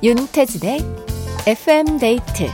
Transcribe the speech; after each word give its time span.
윤태진의 0.00 0.78
FM 1.48 1.98
데이트 1.98 2.46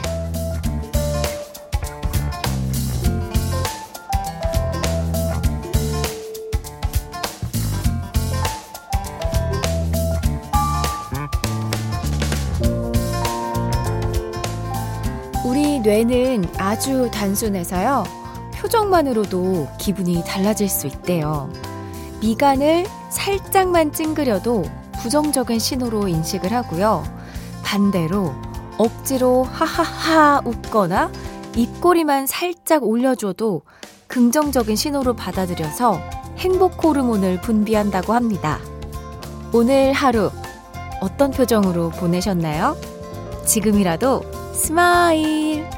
우리 15.44 15.80
뇌는 15.80 16.46
아주 16.56 17.10
단순해서요. 17.12 18.04
표정만으로도 18.54 19.68
기분이 19.78 20.24
달라질 20.26 20.70
수 20.70 20.86
있대요. 20.86 21.52
미간을 22.22 22.86
살짝만 23.10 23.92
찡그려도 23.92 24.64
부정적인 25.02 25.58
신호로 25.58 26.08
인식을 26.08 26.50
하고요. 26.50 27.23
반대로 27.64 28.32
억지로 28.78 29.44
하하하 29.44 30.42
웃거나 30.44 31.10
입꼬리만 31.56 32.26
살짝 32.26 32.84
올려줘도 32.84 33.62
긍정적인 34.06 34.76
신호로 34.76 35.14
받아들여서 35.14 36.00
행복 36.38 36.84
호르몬을 36.84 37.40
분비한다고 37.40 38.12
합니다. 38.12 38.58
오늘 39.52 39.92
하루 39.92 40.30
어떤 41.00 41.30
표정으로 41.30 41.90
보내셨나요? 41.90 42.76
지금이라도 43.46 44.22
smile! 44.52 45.68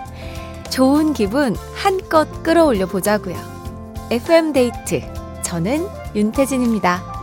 좋은 0.71 1.13
기분 1.13 1.57
한껏 1.75 2.43
끌어올려 2.43 2.87
보자고요. 2.87 3.37
FM 4.11 4.53
데이트. 4.53 5.01
저는 5.43 5.87
윤태진입니다. 6.15 7.16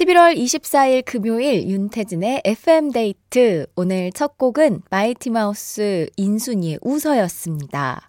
11월 0.00 0.34
24일 0.34 1.04
금요일 1.04 1.68
윤태진의 1.68 2.40
FM 2.46 2.90
데이트. 2.90 3.66
오늘 3.76 4.10
첫 4.12 4.38
곡은 4.38 4.80
마이티마우스 4.88 6.08
인순이의 6.16 6.78
웃어였습니다. 6.80 8.08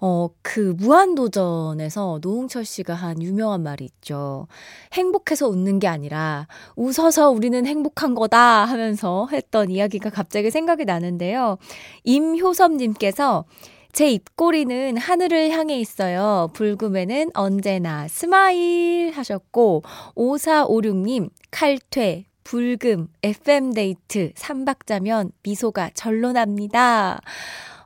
어, 0.00 0.30
그 0.42 0.74
무한도전에서 0.76 2.18
노홍철 2.22 2.64
씨가 2.64 2.94
한 2.94 3.22
유명한 3.22 3.62
말이 3.62 3.84
있죠. 3.84 4.48
행복해서 4.94 5.48
웃는 5.48 5.78
게 5.78 5.86
아니라 5.86 6.48
웃어서 6.74 7.30
우리는 7.30 7.64
행복한 7.66 8.16
거다 8.16 8.64
하면서 8.64 9.28
했던 9.30 9.70
이야기가 9.70 10.10
갑자기 10.10 10.50
생각이 10.50 10.86
나는데요. 10.86 11.58
임효섭님께서 12.02 13.44
제 13.92 14.10
입꼬리는 14.10 14.96
하늘을 14.96 15.50
향해 15.50 15.78
있어요. 15.78 16.50
불금에는 16.52 17.30
언제나 17.34 18.06
smile 18.08 19.10
하셨고, 19.10 19.82
5456님, 20.14 21.30
칼퇴, 21.50 22.26
불금, 22.44 23.08
FM데이트, 23.22 24.32
3박자면 24.34 25.32
미소가 25.42 25.90
절로 25.94 26.32
납니다. 26.32 27.20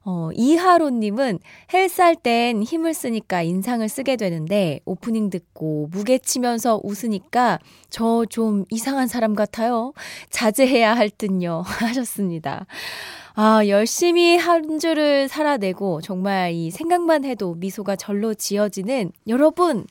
어, 0.05 0.31
이하로님은 0.34 1.39
헬스할 1.72 2.17
땐 2.17 2.62
힘을 2.62 2.92
쓰니까 2.95 3.42
인상을 3.42 3.89
쓰게 3.89 4.17
되는데 4.17 4.81
오프닝 4.84 5.31
듣고 5.31 5.89
무게 5.92 6.19
치면서 6.19 6.81
웃으니까 6.83 7.59
저 7.91 8.25
좀 8.31 8.64
이상한 8.70 9.06
사람 9.09 9.34
같아요. 9.34 9.92
자제해야 10.31 10.94
할 10.94 11.11
듯요. 11.11 11.62
하셨습니다. 11.67 12.67
아, 13.34 13.67
열심히 13.67 14.36
한 14.36 14.78
주를 14.78 15.28
살아내고 15.28 16.00
정말 16.03 16.53
이 16.53 16.70
생각만 16.70 17.25
해도 17.25 17.54
미소가 17.54 17.97
절로 17.97 18.34
지어지는 18.34 19.12
여러분, 19.28 19.87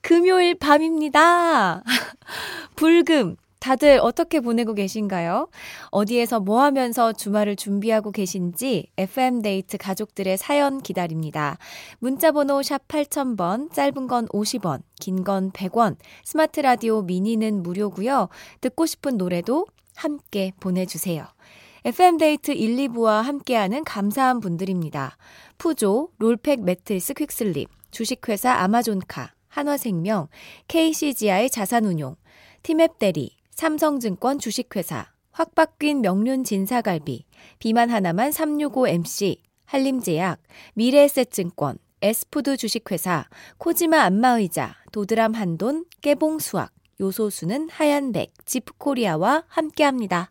금요일 0.00 0.54
밤입니다. 0.54 1.82
불금. 2.76 3.36
다들 3.66 3.98
어떻게 4.00 4.38
보내고 4.38 4.74
계신가요? 4.74 5.48
어디에서 5.90 6.38
뭐 6.38 6.62
하면서 6.62 7.12
주말을 7.12 7.56
준비하고 7.56 8.12
계신지 8.12 8.86
FM데이트 8.96 9.76
가족들의 9.76 10.36
사연 10.38 10.80
기다립니다. 10.80 11.58
문자번호 11.98 12.62
샵 12.62 12.86
8000번, 12.86 13.72
짧은 13.72 14.06
건 14.06 14.28
50원, 14.28 14.82
긴 15.00 15.24
건 15.24 15.50
100원, 15.50 15.96
스마트 16.24 16.60
라디오 16.60 17.02
미니는 17.02 17.64
무료고요. 17.64 18.28
듣고 18.60 18.86
싶은 18.86 19.16
노래도 19.16 19.66
함께 19.96 20.52
보내주세요. 20.60 21.26
FM데이트 21.84 22.52
1, 22.52 22.76
2부와 22.76 23.22
함께하는 23.22 23.82
감사한 23.82 24.38
분들입니다. 24.38 25.16
푸조, 25.58 26.10
롤팩 26.20 26.62
매트리스 26.62 27.14
퀵슬립, 27.14 27.68
주식회사 27.90 28.52
아마존카, 28.52 29.32
한화생명, 29.48 30.28
KCGI 30.68 31.50
자산운용, 31.50 32.14
티맵 32.62 33.00
대리, 33.00 33.35
삼성증권 33.56 34.38
주식회사, 34.38 35.06
확바뀐 35.32 36.02
명륜 36.02 36.44
진사갈비, 36.44 37.24
비만 37.58 37.88
하나만 37.88 38.28
365MC, 38.30 39.38
한림제약, 39.64 40.42
미래에셋증권, 40.74 41.78
에스푸드 42.02 42.58
주식회사, 42.58 43.24
코지마 43.56 44.02
안마의자, 44.02 44.74
도드람 44.92 45.32
한돈, 45.32 45.86
깨봉수학, 46.02 46.70
요소수는 47.00 47.70
하얀백, 47.70 48.34
지프코리아와 48.44 49.44
함께합니다. 49.48 50.30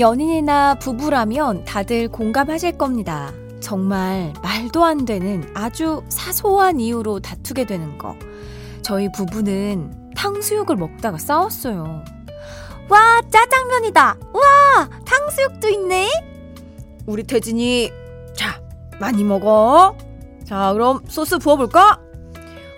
연인이나 0.00 0.76
부부라면 0.76 1.66
다들 1.66 2.08
공감하실 2.08 2.78
겁니다. 2.78 3.32
정말 3.60 4.32
말도 4.42 4.82
안 4.82 5.04
되는 5.04 5.48
아주 5.54 6.02
사소한 6.08 6.80
이유로 6.80 7.20
다투게 7.20 7.66
되는 7.66 7.98
거. 7.98 8.16
저희 8.80 9.12
부부는 9.12 10.12
탕수육을 10.16 10.76
먹다가 10.76 11.18
싸웠어요. 11.18 12.02
와, 12.88 13.20
짜장면이다! 13.30 14.16
와, 14.32 14.88
탕수육도 15.04 15.68
있네! 15.68 16.08
우리 17.06 17.22
태진이, 17.22 17.92
자, 18.34 18.60
많이 18.98 19.22
먹어. 19.22 19.96
자, 20.46 20.72
그럼 20.72 21.00
소스 21.08 21.38
부어볼까? 21.38 22.00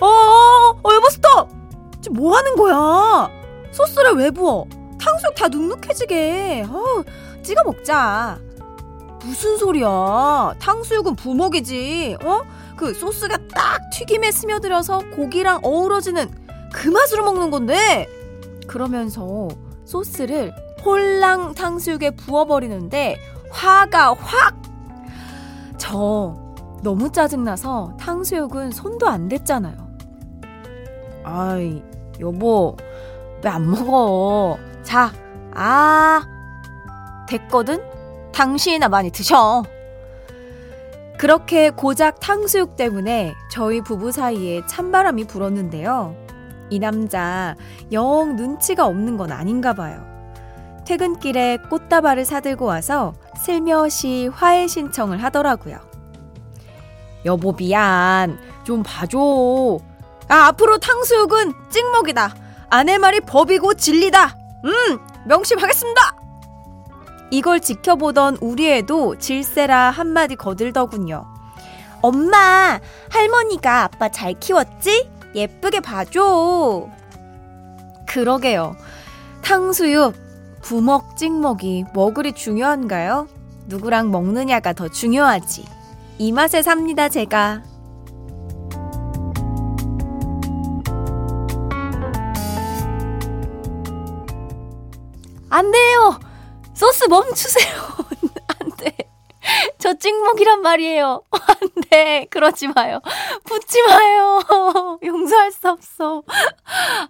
어, 0.01 0.07
어, 0.07 0.81
어 0.83 0.95
여보, 0.95 1.09
스톱! 1.09 1.49
지금 2.03 2.17
뭐 2.17 2.37
하는 2.37 2.57
거야? 2.57 3.31
소스를 3.71 4.15
왜 4.15 4.31
부어? 4.31 4.67
탕수육 5.03 5.35
다 5.35 5.49
눅눅해지게. 5.49 6.67
어, 6.69 7.03
찍어 7.43 7.63
먹자. 7.65 8.39
무슨 9.25 9.57
소리야? 9.57 10.55
탕수육은 10.61 11.17
부먹이지. 11.17 12.17
어? 12.25 12.43
그 12.77 12.95
소스가 12.95 13.39
딱 13.55 13.81
튀김에 13.93 14.31
스며들어서 14.31 15.03
고기랑 15.15 15.61
어우러지는 15.63 16.31
그 16.73 16.89
맛으로 16.89 17.25
먹는 17.25 17.51
건데. 17.51 18.07
그러면서 18.67 19.49
소스를 19.85 20.55
홀랑 20.85 21.55
탕수육에 21.55 22.11
부어버리는데 22.13 23.17
화가 23.51 24.15
확! 24.15 24.63
저 25.79 26.35
너무 26.83 27.11
짜증나서 27.13 27.97
탕수육은 28.01 28.71
손도 28.71 29.07
안 29.09 29.29
댔잖아요. 29.29 29.77
아이, 31.25 31.83
여보, 32.21 32.77
왜 33.45 33.51
안 33.51 33.69
먹어? 33.71 34.59
자, 34.83 35.13
아, 35.55 36.23
됐거든? 37.29 37.83
당신이나 38.33 38.89
많이 38.89 39.11
드셔. 39.11 39.63
그렇게 41.19 41.71
고작 41.71 42.19
탕수육 42.21 42.77
때문에 42.77 43.35
저희 43.51 43.81
부부 43.81 44.11
사이에 44.11 44.63
찬바람이 44.67 45.27
불었는데요. 45.27 46.17
이 46.69 46.79
남자 46.79 47.55
영 47.93 48.35
눈치가 48.35 48.87
없는 48.87 49.17
건 49.17 49.31
아닌가 49.31 49.73
봐요. 49.73 50.05
퇴근길에 50.85 51.59
꽃다발을 51.71 52.25
사들고 52.25 52.65
와서 52.65 53.15
슬며시 53.41 54.31
화해 54.33 54.67
신청을 54.67 55.23
하더라고요. 55.23 55.79
여보 57.25 57.53
미안 57.53 58.39
좀 58.65 58.83
봐줘. 58.83 59.79
아 60.29 60.47
앞으로 60.47 60.79
탕수육은 60.79 61.53
찍먹이다. 61.71 62.35
아내 62.69 62.99
말이 62.99 63.21
법이고 63.21 63.75
진리다. 63.75 64.42
음, 64.65 64.99
명심하겠습니다. 65.27 66.17
이걸 67.31 67.61
지켜보던 67.61 68.39
우리 68.41 68.71
애도 68.71 69.19
질세라 69.19 69.91
한마디 69.91 70.37
거들더군요. 70.37 71.25
엄마, 72.03 72.79
할머니가 73.11 73.85
아빠 73.85 74.11
잘 74.11 74.35
키웠지? 74.39 75.09
예쁘게 75.35 75.81
봐줘. 75.81 76.89
그러게요. 78.07 78.77
탕수육, 79.43 80.15
부먹, 80.61 81.17
찍먹이 81.17 81.85
뭐 81.95 82.13
그리 82.13 82.33
중요한가요? 82.33 83.29
누구랑 83.67 84.11
먹느냐가 84.11 84.73
더 84.73 84.89
중요하지. 84.89 85.65
이 86.19 86.33
맛에 86.33 86.63
삽니다, 86.63 87.09
제가. 87.09 87.63
안 95.53 95.71
돼요! 95.71 96.19
소스 96.73 97.05
멈추세요! 97.05 97.75
안 98.59 98.71
돼. 98.79 98.97
저 99.77 99.93
찍먹이란 99.93 100.63
말이에요. 100.63 101.23
안 101.31 101.69
돼. 101.91 102.27
그러지 102.31 102.69
마요. 102.69 103.01
붙지 103.45 103.83
마요. 103.83 104.41
용서할 105.05 105.53
수 105.53 105.69
없어. 105.69 106.23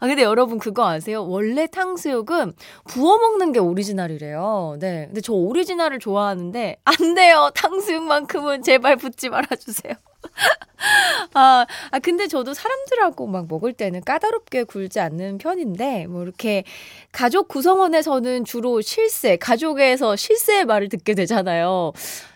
아, 0.00 0.06
근데 0.06 0.24
여러분 0.24 0.58
그거 0.58 0.88
아세요? 0.88 1.24
원래 1.24 1.68
탕수육은 1.68 2.54
부어 2.88 3.18
먹는 3.18 3.52
게 3.52 3.60
오리지널이래요. 3.60 4.76
네. 4.80 5.06
근데 5.06 5.20
저 5.20 5.34
오리지널을 5.34 6.00
좋아하는데, 6.00 6.78
안 6.84 7.14
돼요. 7.14 7.50
탕수육만큼은 7.54 8.62
제발 8.64 8.96
붙지 8.96 9.28
말아주세요. 9.28 9.94
아, 11.34 11.66
아, 11.90 11.98
근데 12.00 12.28
저도 12.28 12.54
사람들하고 12.54 13.26
막 13.26 13.46
먹을 13.48 13.72
때는 13.72 14.02
까다롭게 14.02 14.64
굴지 14.64 15.00
않는 15.00 15.38
편인데, 15.38 16.06
뭐 16.08 16.22
이렇게 16.22 16.64
가족 17.12 17.48
구성원에서는 17.48 18.44
주로 18.44 18.80
실세, 18.80 19.36
가족에서 19.36 20.16
실세의 20.16 20.66
말을 20.66 20.88
듣게 20.88 21.14
되잖아요. 21.14 21.92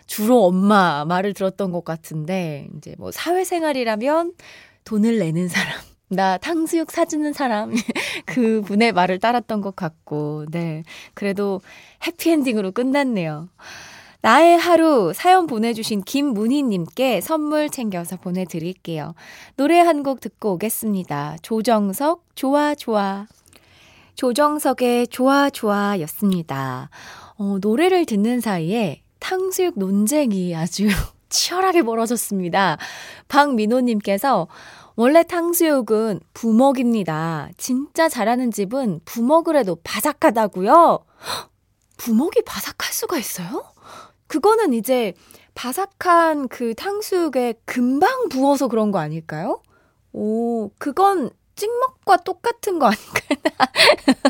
주로 0.07 0.45
엄마 0.45 1.05
말을 1.05 1.33
들었던 1.33 1.71
것 1.71 1.83
같은데, 1.85 2.67
이제 2.77 2.95
뭐 2.97 3.11
사회생활이라면 3.11 4.33
돈을 4.85 5.19
내는 5.19 5.47
사람. 5.49 5.79
나 6.09 6.37
탕수육 6.37 6.91
사주는 6.91 7.33
사람 7.33 7.73
그 8.25 8.61
분의 8.61 8.93
말을 8.93 9.19
따랐던 9.19 9.61
것 9.61 9.75
같고 9.75 10.45
네 10.51 10.83
그래도 11.13 11.61
해피엔딩으로 12.05 12.71
끝났네요. 12.71 13.49
나의 14.21 14.57
하루 14.57 15.13
사연 15.13 15.47
보내주신 15.47 16.01
김문희님께 16.01 17.21
선물 17.21 17.69
챙겨서 17.69 18.17
보내드릴게요. 18.17 19.13
노래 19.55 19.79
한 19.79 20.03
곡 20.03 20.19
듣고 20.21 20.53
오겠습니다. 20.53 21.37
조정석, 21.41 22.23
좋아, 22.35 22.75
좋아. 22.75 23.25
조정석의 24.15 25.07
좋아, 25.07 25.49
좋아 25.49 25.99
였습니다. 26.01 26.89
어, 27.37 27.57
노래를 27.61 28.05
듣는 28.05 28.39
사이에 28.41 29.01
탕수육 29.19 29.77
논쟁이 29.77 30.55
아주 30.55 30.87
치열하게 31.29 31.83
벌어졌습니다. 31.83 32.77
박민호님께서 33.27 34.47
원래 34.95 35.23
탕수육은 35.23 36.21
부먹입니다. 36.33 37.49
진짜 37.57 38.09
잘하는 38.09 38.51
집은 38.51 39.01
부먹을 39.05 39.55
해도 39.57 39.77
바삭하다고요? 39.83 40.99
부먹이 41.97 42.41
바삭할 42.43 42.93
수가 42.93 43.17
있어요? 43.17 43.63
그거는 44.27 44.73
이제 44.73 45.13
바삭한 45.55 46.49
그 46.49 46.75
탕수육에 46.75 47.55
금방 47.65 48.29
부어서 48.29 48.67
그런 48.67 48.91
거 48.91 48.99
아닐까요? 48.99 49.61
오, 50.13 50.69
그건 50.77 51.31
찍먹과 51.55 52.17
똑같은 52.17 52.77
거 52.79 52.87
아닐까요? 52.87 53.39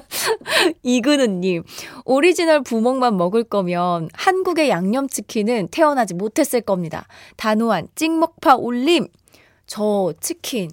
이근우님, 0.84 1.64
오리지널 2.06 2.64
부먹만 2.64 3.18
먹을 3.18 3.44
거면 3.44 4.10
한국의 4.14 4.70
양념치킨은 4.70 5.68
태어나지 5.70 6.14
못했을 6.14 6.62
겁니다. 6.62 7.08
단호한 7.36 7.90
찍먹파 7.96 8.56
올림. 8.56 9.08
저 9.66 10.14
치킨, 10.22 10.72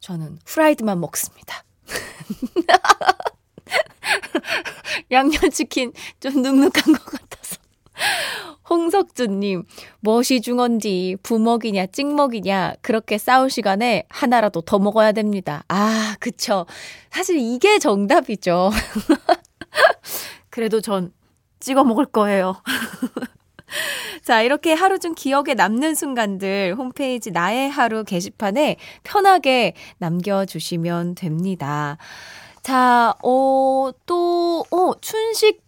저는 0.00 0.38
프라이드만 0.44 1.00
먹습니다. 1.00 1.64
양념치킨 5.10 5.92
좀 6.20 6.42
눅눅한 6.42 6.70
것 6.70 7.04
같아서. 7.04 7.25
홍석준님, 8.68 9.64
무엇이 10.00 10.40
중헌지 10.40 11.16
부먹이냐 11.22 11.86
찍먹이냐 11.86 12.74
그렇게 12.82 13.18
싸울 13.18 13.50
시간에 13.50 14.04
하나라도 14.08 14.60
더 14.60 14.78
먹어야 14.78 15.12
됩니다. 15.12 15.64
아, 15.68 16.16
그쵸. 16.20 16.66
사실 17.10 17.38
이게 17.38 17.78
정답이죠. 17.78 18.70
그래도 20.50 20.80
전 20.80 21.12
찍어 21.60 21.84
먹을 21.84 22.06
거예요. 22.06 22.62
자, 24.24 24.42
이렇게 24.42 24.72
하루 24.72 24.98
중 24.98 25.14
기억에 25.14 25.54
남는 25.54 25.94
순간들 25.94 26.74
홈페이지 26.76 27.30
나의 27.30 27.70
하루 27.70 28.04
게시판에 28.04 28.76
편하게 29.02 29.74
남겨주시면 29.98 31.14
됩니다. 31.14 31.98
자, 32.62 33.14
어, 33.22 33.90
또, 34.06 34.64
어, 34.70 34.92
춘식 35.00 35.65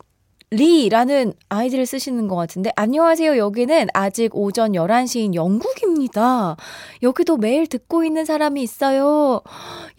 리라는 0.51 1.35
아이디를 1.51 1.85
쓰시는 1.85 2.27
것 2.27 2.37
같은데, 2.37 2.73
안녕하세요. 2.75 3.37
여기는 3.37 3.89
아직 3.93 4.35
오전 4.35 4.73
11시인 4.73 5.35
영국입니다. 5.35 6.57
여기도 7.03 7.37
매일 7.37 7.67
듣고 7.67 8.05
있는 8.05 8.25
사람이 8.25 8.63
있어요. 8.63 9.43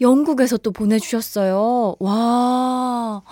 영국에서 0.00 0.56
또 0.56 0.72
보내주셨어요. 0.72 1.96
와. 2.00 3.22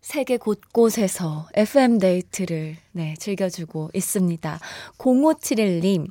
세계 0.00 0.38
곳곳에서 0.38 1.46
FM데이트를, 1.54 2.76
네, 2.92 3.14
즐겨주고 3.16 3.90
있습니다. 3.94 4.58
0571님, 4.98 6.08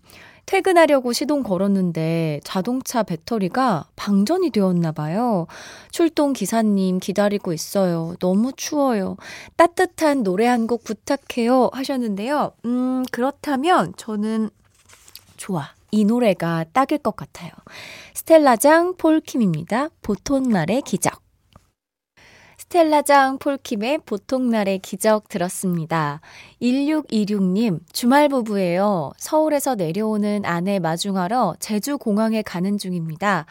퇴근하려고 0.50 1.14
시동 1.14 1.44
걸었는데 1.44 2.40
자동차 2.44 3.04
배터리가 3.04 3.86
방전이 3.96 4.50
되었나 4.50 4.92
봐요. 4.92 5.46
출동 5.92 6.34
기사님 6.34 6.98
기다리고 6.98 7.54
있어요. 7.54 8.16
너무 8.20 8.52
추워요. 8.58 9.16
따뜻한 9.58 10.24
노래 10.24 10.48
한 10.48 10.66
곡 10.66 10.84
부탁해요. 10.84 11.70
하셨는데요. 11.72 12.54
음, 12.66 13.04
그렇다면 13.12 13.94
저는 13.96 14.50
좋아. 15.38 15.70
이 15.92 16.04
노래가 16.04 16.66
딱일 16.74 16.98
것 16.98 17.16
같아요. 17.16 17.52
스텔라장 18.16 18.96
폴킴입니다. 18.98 19.90
보통날의 20.02 20.82
기적. 20.82 21.29
스텔라장 22.70 23.40
폴킴의 23.40 24.02
보통날의 24.06 24.78
기적 24.80 25.28
들었습니다. 25.28 26.22
1626님, 26.62 27.80
주말 27.92 28.30
부부예요. 28.30 29.12
서울에서 29.18 29.74
내려오는 29.74 30.44
아내 30.46 30.78
마중하러 30.78 31.56
제주 31.60 31.98
공항에 31.98 32.44
가는 32.44 32.78
중입니다. 32.78 33.48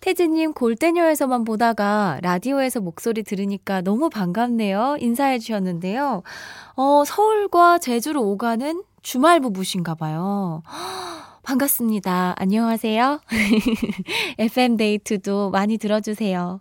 태진님 0.00 0.52
골대녀에서만 0.52 1.44
보다가 1.44 2.18
라디오에서 2.20 2.80
목소리 2.80 3.22
들으니까 3.22 3.80
너무 3.80 4.10
반갑네요. 4.10 4.98
인사해 5.00 5.38
주셨는데요. 5.38 6.22
어, 6.76 7.02
서울과 7.06 7.78
제주로 7.78 8.22
오가는 8.22 8.82
주말 9.00 9.40
부부신가 9.40 9.94
봐요. 9.94 10.62
반갑습니다. 11.42 12.34
안녕하세요. 12.36 13.20
FM데이트도 14.38 15.48
많이 15.52 15.78
들어주세요. 15.78 16.60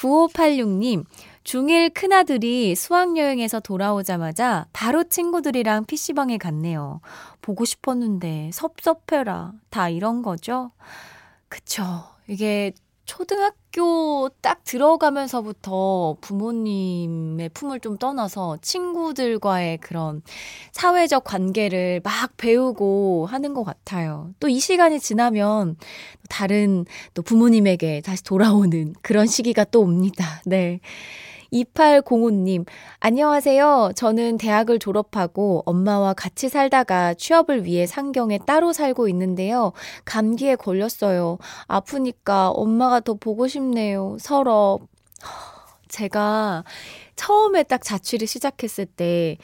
9586님, 0.00 1.04
중1 1.44 1.94
큰아들이 1.94 2.74
수학여행에서 2.74 3.60
돌아오자마자 3.60 4.66
바로 4.72 5.04
친구들이랑 5.04 5.86
PC방에 5.86 6.38
갔네요. 6.38 7.00
보고 7.42 7.64
싶었는데 7.64 8.50
섭섭해라. 8.52 9.52
다 9.70 9.88
이런 9.88 10.22
거죠? 10.22 10.70
그쵸. 11.48 11.82
이게 12.28 12.72
초등학교 13.06 14.28
딱 14.40 14.62
들어가면서부터 14.62 16.16
부모님의 16.20 17.48
품을 17.48 17.80
좀 17.80 17.96
떠나서 17.98 18.58
친구들과의 18.62 19.78
그런 19.78 20.22
사회적 20.70 21.24
관계를 21.24 22.02
막 22.04 22.36
배우고 22.36 23.26
하는 23.28 23.52
것 23.54 23.64
같아요. 23.64 24.30
또 24.38 24.48
이 24.48 24.60
시간이 24.60 25.00
지나면 25.00 25.76
다른 26.28 26.84
또 27.14 27.22
부모님에게 27.22 28.02
다시 28.02 28.22
돌아오는 28.22 28.94
그런 29.02 29.26
시기가 29.26 29.64
또 29.64 29.80
옵니다. 29.80 30.40
네. 30.46 30.78
2805님, 31.52 32.64
안녕하세요. 33.00 33.92
저는 33.96 34.38
대학을 34.38 34.78
졸업하고 34.78 35.62
엄마와 35.66 36.14
같이 36.14 36.48
살다가 36.48 37.14
취업을 37.14 37.64
위해 37.64 37.86
상경에 37.86 38.38
따로 38.46 38.72
살고 38.72 39.08
있는데요. 39.08 39.72
감기에 40.04 40.56
걸렸어요. 40.56 41.38
아프니까 41.66 42.50
엄마가 42.50 43.00
더 43.00 43.14
보고 43.14 43.48
싶네요. 43.48 44.16
서럽. 44.20 44.80
제가 45.88 46.64
처음에 47.16 47.64
딱 47.64 47.82
자취를 47.82 48.26
시작했을 48.28 48.86
때 48.86 49.36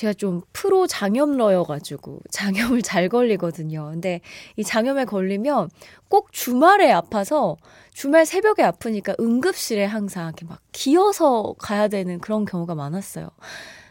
제가 0.00 0.14
좀 0.14 0.40
프로 0.54 0.86
장염러여가지고 0.86 2.20
장염을 2.30 2.80
잘 2.80 3.10
걸리거든요. 3.10 3.90
근데 3.90 4.22
이 4.56 4.64
장염에 4.64 5.04
걸리면 5.04 5.68
꼭 6.08 6.32
주말에 6.32 6.90
아파서 6.90 7.58
주말 7.92 8.24
새벽에 8.24 8.62
아프니까 8.62 9.14
응급실에 9.20 9.84
항상 9.84 10.28
이렇게 10.28 10.46
막 10.46 10.60
기어서 10.72 11.54
가야 11.58 11.88
되는 11.88 12.18
그런 12.18 12.46
경우가 12.46 12.74
많았어요. 12.74 13.28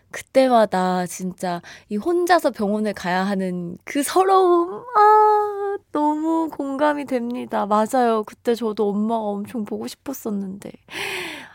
그때마다 0.10 1.06
진짜 1.06 1.62
이 1.90 1.98
혼자서 1.98 2.50
병원에 2.50 2.92
가야 2.92 3.24
하는 3.24 3.78
그 3.86 4.02
서러움, 4.02 4.84
아, 4.96 5.78
너무 5.92 6.50
공감이 6.50 7.06
됩니다. 7.06 7.68
맞아요. 7.68 8.24
그때 8.24 8.56
저도 8.56 8.90
엄마가 8.90 9.22
엄청 9.26 9.64
보고 9.64 9.86
싶었었는데. 9.86 10.72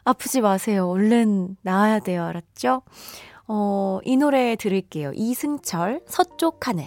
아프지 0.04 0.42
마세요. 0.42 0.88
얼른 0.88 1.56
나아야 1.62 1.98
돼요. 1.98 2.22
알았죠? 2.22 2.82
어, 3.46 4.00
이 4.04 4.16
노래 4.16 4.56
들을게요. 4.56 5.12
이승철, 5.14 6.02
서쪽 6.06 6.66
하늘. 6.66 6.86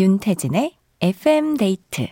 윤태진의 0.00 0.74
FM 1.00 1.56
데이트 1.56 2.08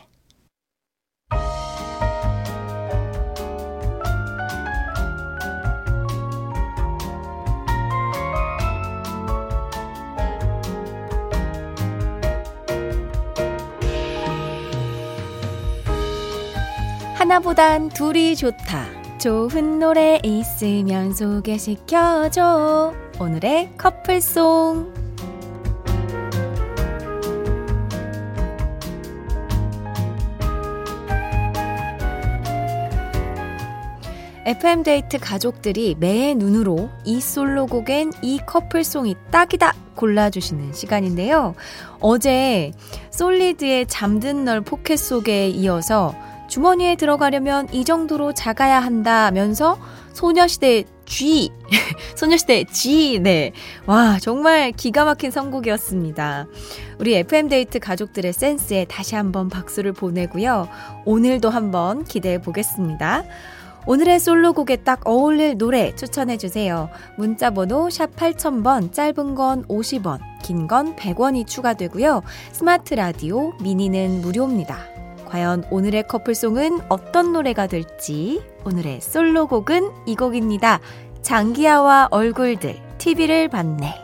하나보단 17.30 17.90
둘이 17.90 18.34
좋다. 18.34 18.86
좋은 19.18 19.78
노래 19.78 20.18
있으면 20.24 21.12
소개시켜줘. 21.14 22.92
오늘의 23.20 23.70
커플송. 23.78 24.92
FM데이트 34.44 35.18
가족들이 35.20 35.94
매의 36.00 36.34
눈으로 36.34 36.90
이 37.04 37.20
솔로곡엔 37.20 38.12
이 38.22 38.40
커플송이 38.44 39.14
딱이다 39.30 39.74
골라주시는 39.94 40.72
시간인데요. 40.72 41.54
어제 42.00 42.72
솔리드의 43.10 43.86
잠든 43.86 44.44
널 44.44 44.60
포켓 44.62 44.96
속에 44.96 45.48
이어서 45.50 46.12
주머니에 46.50 46.96
들어가려면 46.96 47.68
이 47.72 47.84
정도로 47.84 48.32
작아야 48.34 48.80
한다면서 48.80 49.78
소녀시대 50.12 50.84
G, 51.06 51.50
소녀시대 52.16 52.64
G, 52.64 53.20
네. 53.22 53.52
와, 53.86 54.18
정말 54.20 54.72
기가 54.72 55.04
막힌 55.04 55.30
선곡이었습니다. 55.30 56.46
우리 56.98 57.14
FM데이트 57.14 57.78
가족들의 57.78 58.32
센스에 58.32 58.84
다시 58.86 59.14
한번 59.14 59.48
박수를 59.48 59.92
보내고요. 59.92 60.68
오늘도 61.04 61.50
한번 61.50 62.04
기대해 62.04 62.40
보겠습니다. 62.40 63.22
오늘의 63.86 64.20
솔로곡에 64.20 64.76
딱 64.76 65.00
어울릴 65.06 65.56
노래 65.56 65.94
추천해 65.94 66.36
주세요. 66.36 66.90
문자 67.16 67.50
번호 67.50 67.88
샵 67.90 68.14
8000번, 68.16 68.92
짧은 68.92 69.34
건 69.36 69.64
50원, 69.68 70.18
긴 70.42 70.66
건 70.66 70.96
100원이 70.96 71.46
추가되고요. 71.46 72.22
스마트 72.52 72.94
라디오, 72.94 73.52
미니는 73.62 74.20
무료입니다. 74.20 74.99
과연 75.30 75.62
오늘의 75.70 76.08
커플송은 76.08 76.80
어떤 76.88 77.32
노래가 77.32 77.68
될지 77.68 78.42
오늘의 78.64 79.00
솔로곡은 79.00 80.08
이 80.08 80.16
곡입니다. 80.16 80.80
장기하와 81.22 82.08
얼굴들 82.10 82.74
TV를 82.98 83.46
봤네. 83.46 83.94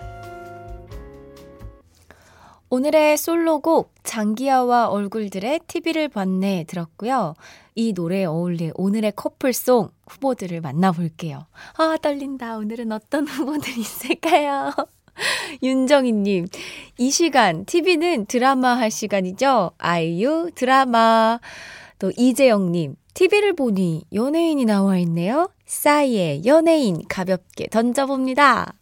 오늘의 2.70 3.16
솔로곡 3.16 3.92
장기하와 4.04 4.88
얼굴들의 4.88 5.60
TV를 5.66 6.08
봤네 6.08 6.64
들었고요. 6.68 7.34
이 7.74 7.92
노래에 7.92 8.24
어울릴 8.26 8.70
오늘의 8.76 9.12
커플송 9.16 9.88
후보들을 10.08 10.60
만나볼게요. 10.60 11.46
아, 11.76 11.96
떨린다. 12.00 12.56
오늘은 12.56 12.92
어떤 12.92 13.26
후보들이 13.26 13.80
있을까요? 13.80 14.72
윤정희님, 15.62 16.46
이 16.98 17.10
시간, 17.10 17.64
TV는 17.64 18.26
드라마 18.26 18.76
할 18.76 18.90
시간이죠? 18.90 19.72
아이유 19.78 20.50
드라마. 20.54 21.40
또 21.98 22.12
이재영님, 22.16 22.96
TV를 23.14 23.54
보니 23.54 24.04
연예인이 24.12 24.64
나와 24.66 24.98
있네요? 24.98 25.50
싸이의 25.64 26.44
연예인 26.44 27.02
가볍게 27.08 27.66
던져봅니다. 27.68 28.74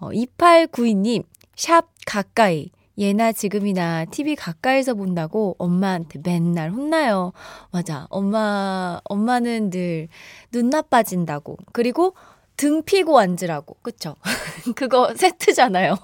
어, 0.00 0.10
2892님, 0.10 1.24
샵 1.56 1.88
가까이. 2.06 2.70
예나 2.98 3.32
지금이나 3.32 4.04
TV 4.04 4.36
가까이서 4.36 4.92
본다고 4.94 5.56
엄마한테 5.58 6.20
맨날 6.22 6.70
혼나요. 6.70 7.32
맞아. 7.70 8.06
엄마, 8.10 9.00
엄마는 9.04 9.70
늘 9.70 10.08
눈 10.52 10.68
나빠진다고. 10.68 11.56
그리고 11.72 12.14
등 12.56 12.82
피고 12.82 13.18
앉으라고. 13.18 13.76
그쵸? 13.82 14.16
그거 14.76 15.14
세트잖아요. 15.14 15.96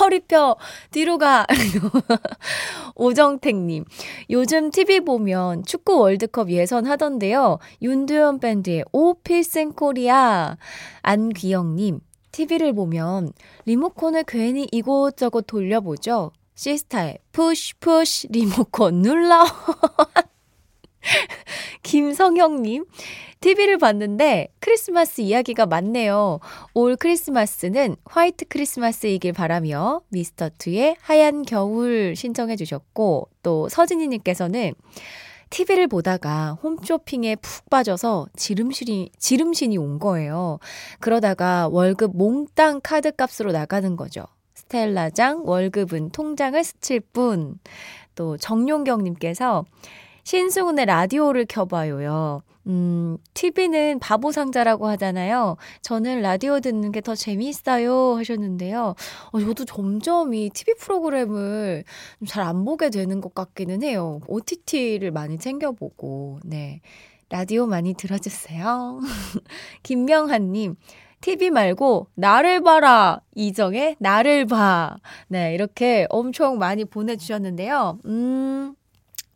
허리 0.00 0.20
펴, 0.20 0.56
뒤로 0.90 1.18
가. 1.18 1.46
오정택님. 2.94 3.84
요즘 4.30 4.70
TV 4.70 5.00
보면 5.00 5.64
축구 5.64 5.98
월드컵 5.98 6.50
예선 6.50 6.86
하던데요. 6.86 7.58
윤도현 7.82 8.40
밴드의 8.40 8.84
오 8.92 9.14
필승 9.14 9.72
코리아. 9.72 10.56
안귀영님. 11.02 12.00
TV를 12.32 12.74
보면 12.74 13.32
리모컨을 13.64 14.24
괜히 14.24 14.68
이곳저곳 14.70 15.46
돌려보죠. 15.46 16.32
시스타의 16.54 17.18
Push 17.32 17.74
Push 17.76 18.28
리모컨 18.28 19.02
눌러. 19.02 19.44
김성형님, 21.82 22.84
TV를 23.40 23.78
봤는데 23.78 24.48
크리스마스 24.60 25.20
이야기가 25.20 25.66
많네요. 25.66 26.40
올 26.74 26.96
크리스마스는 26.96 27.96
화이트 28.04 28.46
크리스마스이길 28.46 29.32
바라며 29.32 30.00
미스터2의 30.12 30.96
하얀 31.00 31.42
겨울 31.42 32.14
신청해 32.16 32.56
주셨고, 32.56 33.28
또 33.42 33.68
서진이님께서는 33.68 34.74
TV를 35.50 35.86
보다가 35.86 36.58
홈쇼핑에 36.62 37.36
푹 37.36 37.70
빠져서 37.70 38.26
지름신이, 38.34 39.10
지름신이 39.18 39.78
온 39.78 39.98
거예요. 39.98 40.58
그러다가 40.98 41.68
월급 41.68 42.16
몽땅 42.16 42.80
카드 42.82 43.12
값으로 43.12 43.52
나가는 43.52 43.96
거죠. 43.96 44.24
스텔라장 44.54 45.42
월급은 45.44 46.10
통장을 46.10 46.62
스칠 46.64 47.00
뿐. 47.00 47.60
또 48.16 48.36
정용경님께서 48.38 49.64
신승훈의 50.26 50.86
라디오를 50.86 51.46
켜봐요요. 51.46 52.42
음, 52.66 53.16
TV는 53.34 54.00
바보 54.00 54.32
상자라고 54.32 54.88
하잖아요. 54.88 55.56
저는 55.82 56.20
라디오 56.20 56.58
듣는 56.58 56.90
게 56.90 57.00
더 57.00 57.14
재미있어요 57.14 58.16
하셨는데요. 58.16 58.96
어, 59.30 59.40
저도 59.40 59.64
점점 59.64 60.34
이 60.34 60.50
TV 60.50 60.74
프로그램을 60.80 61.84
잘 62.26 62.42
안 62.44 62.64
보게 62.64 62.90
되는 62.90 63.20
것 63.20 63.34
같기는 63.34 63.84
해요. 63.84 64.18
OTT를 64.26 65.12
많이 65.12 65.38
챙겨보고, 65.38 66.40
네. 66.44 66.80
라디오 67.30 67.66
많이 67.66 67.94
들어주세요. 67.94 68.98
김명한님, 69.84 70.74
TV 71.20 71.50
말고 71.50 72.08
나를 72.16 72.62
봐라. 72.62 73.20
이정의 73.36 73.94
나를 74.00 74.46
봐. 74.46 74.96
네, 75.28 75.54
이렇게 75.54 76.06
엄청 76.10 76.58
많이 76.58 76.84
보내주셨는데요. 76.84 77.98
음, 78.06 78.74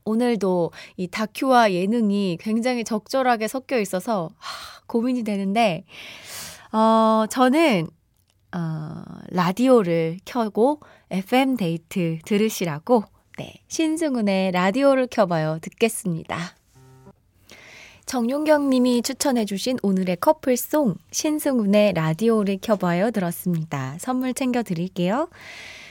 오늘도 0.04 0.73
이 0.97 1.09
다큐와 1.09 1.73
예능이 1.73 2.38
굉장히 2.40 2.85
적절하게 2.85 3.49
섞여 3.49 3.78
있어서 3.78 4.30
하, 4.37 4.80
고민이 4.87 5.25
되는데, 5.25 5.85
어, 6.73 7.26
저는, 7.30 7.88
어, 8.52 9.02
라디오를 9.30 10.19
켜고 10.25 10.80
FM 11.11 11.57
데이트 11.57 12.19
들으시라고, 12.25 13.04
네, 13.38 13.54
신승훈의 13.69 14.52
라디오를 14.52 15.07
켜봐요. 15.07 15.59
듣겠습니다. 15.62 16.54
정용경 18.11 18.71
님이 18.71 19.02
추천해주신 19.02 19.78
오늘의 19.85 20.16
커플송, 20.16 20.97
신승훈의 21.12 21.92
라디오를 21.92 22.59
켜봐요. 22.61 23.12
들었습니다. 23.12 23.97
선물 24.00 24.35
챙겨드릴게요. 24.35 25.28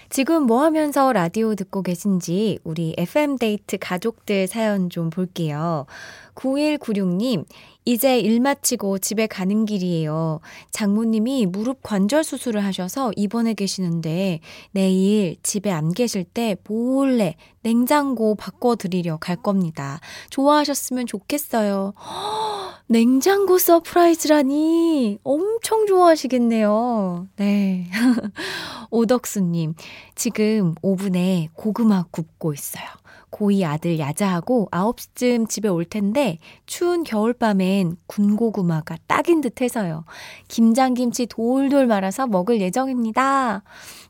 지금 0.10 0.44
뭐 0.44 0.63
하면서 0.63 1.13
라디오 1.13 1.54
듣고 1.54 1.84
계신지 1.84 2.58
우리 2.63 2.96
FM데이트 2.98 3.78
가족들 3.78 4.48
사연 4.48 4.89
좀 4.89 5.12
볼게요. 5.12 5.86
9196님, 6.34 7.46
이제 7.86 8.20
일 8.20 8.39
마치고 8.39 8.98
집에 9.00 9.28
가는 9.28 9.66
길이에요. 9.66 10.39
장모님이 10.72 11.46
무릎 11.46 11.84
관절 11.84 12.24
수술을 12.24 12.63
하셔서 12.63 13.12
입원해 13.16 13.54
계시는데 13.54 14.39
내일 14.72 15.36
집에 15.44 15.70
안 15.70 15.92
계실 15.94 16.24
때 16.24 16.56
몰래 16.68 17.36
냉장고 17.62 18.34
바꿔드리려 18.34 19.18
갈 19.18 19.36
겁니다. 19.36 20.00
좋아하셨으면 20.32 21.06
좋겠어요. 21.06 21.94
냉장고 22.91 23.60
surprise라니 23.60 25.20
엄청 25.24 25.86
좋아하시겠네요. 25.86 27.27
네. 27.36 27.86
오덕수님, 28.89 29.75
지금 30.15 30.74
오븐에 30.81 31.50
고구마 31.53 32.05
굽고 32.10 32.51
있어요. 32.53 32.86
고이 33.30 33.64
아들 33.66 34.00
야자하고 34.00 34.70
9시쯤 34.72 35.50
집에 35.50 35.68
올 35.70 35.86
텐데 35.86 36.38
추운 36.66 37.04
겨울밤엔 37.04 37.98
군고구마가 38.08 38.98
딱인 39.08 39.42
듯 39.42 39.62
해서요. 39.62 40.06
김장김치 40.48 41.28
돌돌 41.28 41.88
말아서 41.88 42.28
먹을 42.28 42.62
예정입니다. 42.62 43.64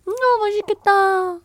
음, 0.08 0.12
어, 0.12 0.38
맛있겠다. 0.40 1.40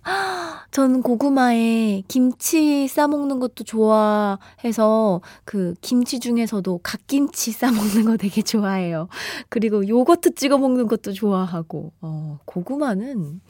저는 0.71 1.02
고구마에 1.02 2.02
김치 2.09 2.88
싸먹는 2.88 3.38
것도 3.38 3.64
좋아해서 3.64 5.21
그 5.45 5.75
김치 5.83 6.19
중에서도 6.19 6.81
갓김치 6.83 7.52
싸먹는 7.52 8.04
거 8.07 8.16
되게 8.16 8.40
좋아해요. 8.40 9.09
그리고 9.50 9.87
요거트 9.87 10.35
찍어 10.35 10.57
먹는 10.59 10.88
것도 10.88 11.12
좋아하고, 11.12 11.93
어, 12.00 12.38
고구마는 12.47 13.40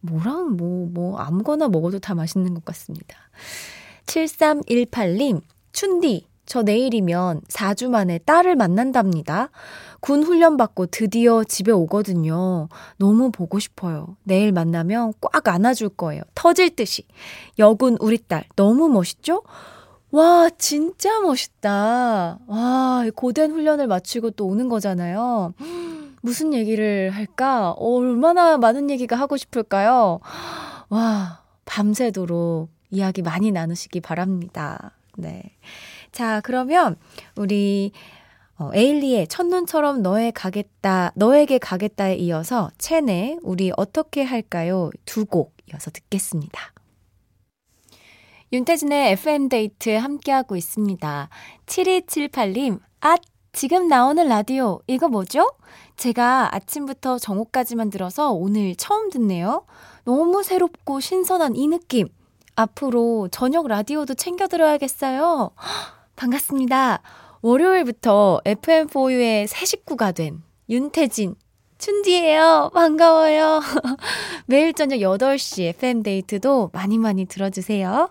뭐랑 0.00 0.56
뭐, 0.56 0.88
뭐, 0.90 1.18
아무거나 1.18 1.68
먹어도 1.68 1.98
다 1.98 2.14
맛있는 2.14 2.54
것 2.54 2.64
같습니다. 2.64 3.16
7318님, 4.06 5.40
춘디, 5.72 6.26
저 6.46 6.62
내일이면 6.62 7.40
4주 7.48 7.90
만에 7.90 8.18
딸을 8.18 8.54
만난답니다. 8.54 9.50
군 10.00 10.22
훈련 10.22 10.56
받고 10.56 10.86
드디어 10.86 11.42
집에 11.42 11.72
오거든요. 11.72 12.68
너무 12.98 13.32
보고 13.32 13.58
싶어요. 13.58 14.16
내일 14.22 14.52
만나면 14.52 15.12
꽉 15.20 15.48
안아줄 15.48 15.90
거예요. 15.90 16.22
터질 16.34 16.74
듯이. 16.74 17.02
여군 17.58 17.96
우리 18.00 18.18
딸 18.18 18.44
너무 18.54 18.88
멋있죠? 18.88 19.42
와, 20.12 20.48
진짜 20.56 21.20
멋있다. 21.20 22.38
와, 22.46 23.04
고된 23.14 23.50
훈련을 23.50 23.88
마치고 23.88 24.30
또 24.30 24.46
오는 24.46 24.68
거잖아요. 24.68 25.52
무슨 26.22 26.52
얘기를 26.54 27.10
할까? 27.10 27.72
얼마나 27.72 28.56
많은 28.58 28.90
얘기가 28.90 29.16
하고 29.16 29.36
싶을까요? 29.36 30.20
와, 30.88 31.42
밤새도록 31.64 32.70
이야기 32.90 33.22
많이 33.22 33.52
나누시기 33.52 34.00
바랍니다. 34.00 34.92
네. 35.16 35.42
자, 36.12 36.40
그러면 36.42 36.96
우리 37.36 37.92
어, 38.58 38.70
에일리의 38.74 39.28
첫눈처럼 39.28 40.02
너에 40.02 40.30
가겠다, 40.30 41.12
너에게 41.14 41.58
가겠다에 41.58 42.14
이어서 42.16 42.70
첸의 42.78 43.40
우리 43.42 43.70
어떻게 43.76 44.22
할까요? 44.22 44.90
두 45.04 45.26
곡 45.26 45.54
이어서 45.70 45.90
듣겠습니다. 45.90 46.72
윤태진의 48.52 49.12
FM데이트 49.12 49.90
함께하고 49.96 50.56
있습니다. 50.56 51.28
7278님, 51.66 52.80
아, 53.00 53.16
지금 53.56 53.88
나오는 53.88 54.28
라디오, 54.28 54.80
이거 54.86 55.08
뭐죠? 55.08 55.50
제가 55.96 56.54
아침부터 56.54 57.18
정오까지만 57.18 57.88
들어서 57.88 58.30
오늘 58.30 58.76
처음 58.76 59.08
듣네요. 59.08 59.64
너무 60.04 60.42
새롭고 60.42 61.00
신선한 61.00 61.56
이 61.56 61.66
느낌. 61.66 62.08
앞으로 62.54 63.28
저녁 63.32 63.66
라디오도 63.66 64.12
챙겨 64.12 64.46
들어야겠어요. 64.46 65.52
반갑습니다. 66.16 67.00
월요일부터 67.40 68.42
FM4U의 68.44 69.46
새 69.46 69.64
식구가 69.64 70.12
된 70.12 70.42
윤태진, 70.68 71.34
춘디예요. 71.78 72.72
반가워요. 72.74 73.62
매일 74.44 74.74
저녁 74.74 74.98
8시 74.98 75.62
FM데이트도 75.68 76.72
많이 76.74 76.98
많이 76.98 77.24
들어주세요. 77.24 78.10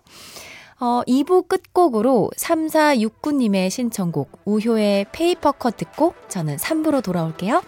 어, 0.85 1.01
2부 1.07 1.47
끝곡으로 1.47 2.29
3469님의 2.37 3.71
신청곡 3.71 4.29
우효의 4.45 5.07
페이퍼컷 5.11 5.77
듣고 5.77 6.13
저는 6.27 6.57
3부로 6.57 7.03
돌아올게요. 7.03 7.63